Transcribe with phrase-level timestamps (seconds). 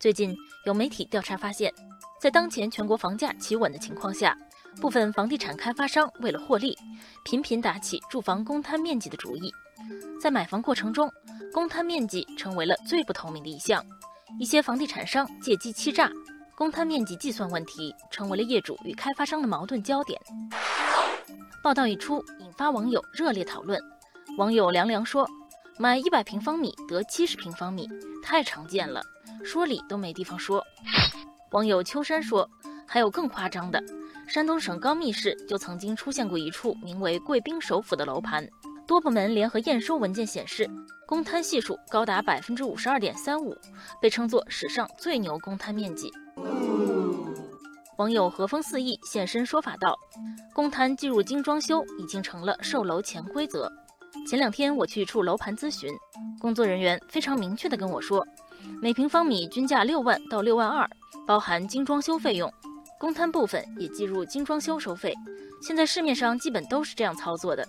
[0.00, 0.34] 最近
[0.64, 1.70] 有媒体调查发现，
[2.18, 4.34] 在当前全国房价企稳的情况下，
[4.80, 6.74] 部分房地产开发商为了获利，
[7.22, 9.52] 频频打起住房公摊面积的主意。
[10.18, 11.12] 在买房过程中，
[11.52, 13.84] 公摊面积成为了最不透明的一项。
[14.38, 16.10] 一些房地产商借机欺诈，
[16.56, 20.18] 公摊面积计算问题成为了业主与开发商的矛盾焦点。
[21.62, 23.78] 报道一出，引发网友热烈讨论。
[24.38, 25.28] 网友凉凉说
[25.80, 27.88] ：“买一百平方米得七十平方米，
[28.22, 29.02] 太常见了，
[29.42, 30.62] 说理都没地方说。”
[31.52, 32.46] 网友秋山说
[32.86, 33.82] ：“还有更夸张的，
[34.28, 38.46] 山东省高密市就曾经出现过一处名为‘贵宾首府’的楼盘。”
[38.86, 40.68] 多部门联合验收文件显示，
[41.06, 43.56] 公摊系数高达百分之五十二点三五，
[44.02, 46.12] 被称作史上最牛公摊面积。
[47.96, 49.98] 网友和风四溢现身说法道
[50.52, 53.72] ：“公摊计入精装修已经成了售楼潜规则。
[54.26, 55.92] 前两天我去一处楼盘咨询，
[56.40, 58.26] 工作人员非常明确地跟我说，
[58.80, 60.88] 每平方米均价六万到六万二，
[61.26, 62.52] 包含精装修费用，
[62.98, 65.14] 公摊部分也计入精装修收费。
[65.62, 67.66] 现在市面上基本都是这样操作的。”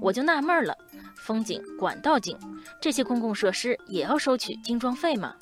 [0.00, 0.76] 我就纳闷了，
[1.16, 2.38] 风景、管道井
[2.80, 5.34] 这些公共设施也要收取精装费吗？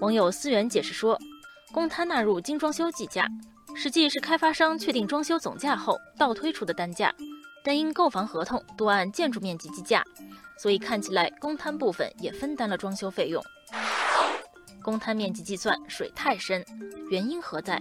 [0.00, 1.18] 网友思源解释说，
[1.72, 3.26] 公摊纳入精装修计价，
[3.74, 7.14] 实际是开发商确定装修总价后倒推出的单价，
[7.68, 10.02] 但因购房合同多按建筑面积计价，
[10.56, 13.44] 所以看起来公摊部分也分担了装修费用。
[14.82, 16.64] 公摊面积计算水太深，
[17.10, 17.78] 原因何在？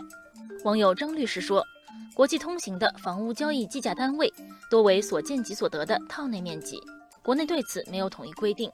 [0.66, 1.66] 网友张律师说。
[2.14, 4.34] 国际通行的房屋交易计价单位
[4.70, 6.82] 多为所见即所得的套内面积，
[7.24, 8.70] 国内对此没有统一规定，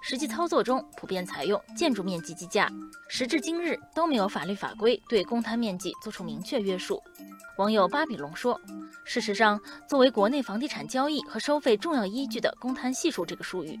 [0.00, 2.70] 实际操作中普遍采用建筑面积计价。
[3.08, 7.02] 时至今日都没有法律法规对公摊面积作出明确约束。
[7.56, 8.60] 网友巴比龙说
[9.04, 13.78] ：“事实上，作为国内房地产交易和收费重要依据的公摊系数这个术语，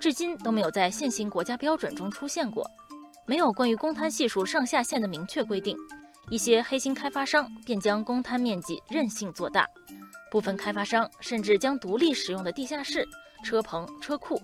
[0.00, 2.68] 至今都没有在现行国家标准中出现过，
[3.26, 5.76] 没有关于公摊系数上下限的明确规定。”
[6.28, 9.66] 一些黑心开发商便将公摊面积任性做大，
[10.30, 13.04] 部分开发商甚至将独立使用的地下室、
[13.42, 14.40] 车棚、车库、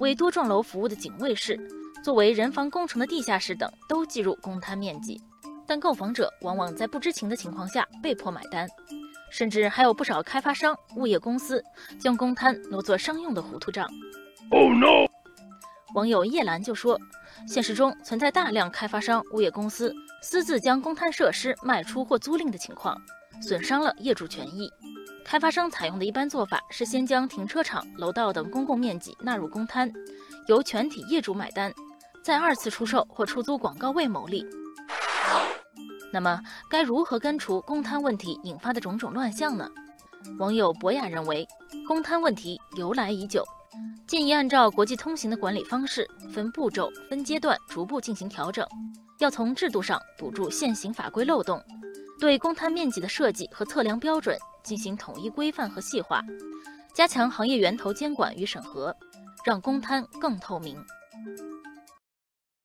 [0.00, 1.58] 为多幢楼服务的警卫室、
[2.04, 5.20] 作为人防工程的地下室等都计入公摊面积，
[5.66, 8.68] 但购房者往往在不知情的情况下被迫买单，
[9.30, 11.62] 甚至还有不少开发商、物业公司
[11.98, 13.88] 将公摊挪作商用的糊涂账。
[14.50, 15.06] Oh no！
[15.94, 16.98] 网友叶兰就说，
[17.46, 19.92] 现实中存在大量开发商、物业公司。
[20.20, 23.00] 私自将公摊设施卖出或租赁的情况，
[23.40, 24.68] 损伤了业主权益。
[25.30, 29.92] 开发商采用的一般做法是先将停车场、楼道等公共面积纳入公摊，
[30.46, 31.70] 由全体业主买单，
[32.24, 34.46] 再二次出售或出租广告位牟利。
[36.10, 36.40] 那么，
[36.70, 39.68] 该如何根除公摊问题引发的种种乱象呢？
[40.38, 41.46] 网友博雅认为，
[41.86, 43.44] 公摊问题由来已久，
[44.06, 48.66] 建议按照国际通行的管理方式，分步骤、分阶段逐步进行调整。
[49.18, 51.62] 要从制度上堵住现行法规漏洞，
[52.18, 56.22] 对公摊面积的设计和测量标准进行统一规范和细化，
[56.94, 58.94] 加强行业源头监管与审核，
[59.44, 60.76] 让公摊更透明。